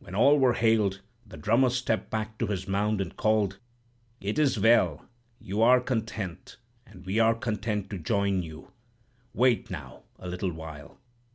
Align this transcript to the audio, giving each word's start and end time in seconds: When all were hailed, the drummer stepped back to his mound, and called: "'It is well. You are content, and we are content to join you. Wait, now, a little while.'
When 0.00 0.14
all 0.14 0.38
were 0.38 0.52
hailed, 0.52 1.00
the 1.26 1.38
drummer 1.38 1.70
stepped 1.70 2.10
back 2.10 2.36
to 2.36 2.48
his 2.48 2.68
mound, 2.68 3.00
and 3.00 3.16
called: 3.16 3.56
"'It 4.20 4.38
is 4.38 4.60
well. 4.60 5.06
You 5.40 5.62
are 5.62 5.80
content, 5.80 6.58
and 6.86 7.06
we 7.06 7.18
are 7.18 7.34
content 7.34 7.88
to 7.88 7.98
join 7.98 8.42
you. 8.42 8.70
Wait, 9.32 9.70
now, 9.70 10.02
a 10.18 10.28
little 10.28 10.52
while.' 10.52 10.98